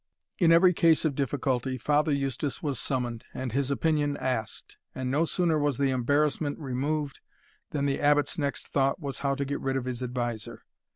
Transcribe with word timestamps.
In 0.39 0.51
every 0.51 0.73
case 0.73 1.05
of 1.05 1.13
difficulty, 1.13 1.77
Father 1.77 2.11
Eustace 2.11 2.63
was 2.63 2.79
summoned, 2.79 3.23
and 3.35 3.51
his 3.51 3.69
opinion 3.69 4.17
asked; 4.17 4.77
and 4.95 5.11
no 5.11 5.25
sooner 5.25 5.59
was 5.59 5.77
the 5.77 5.91
embarrassment 5.91 6.57
removed, 6.57 7.19
than 7.69 7.85
the 7.85 8.01
Abbot's 8.01 8.35
next 8.39 8.69
thought 8.69 8.99
was 8.99 9.19
how 9.19 9.35
to 9.35 9.45
get 9.45 9.61
rid 9.61 9.77
of 9.77 9.85
his 9.85 10.01
adviser. 10.01 10.63